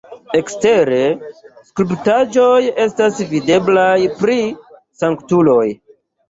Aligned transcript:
Ekstere 0.37 1.01
skulptaĵoj 1.67 2.61
estas 2.85 3.21
videblaj 3.35 3.93
pri 4.23 4.39
sanktuloj. 5.05 5.69